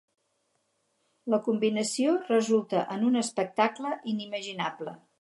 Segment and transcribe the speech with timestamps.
[1.33, 5.01] La combinació resulta en un espectacle inimaginable.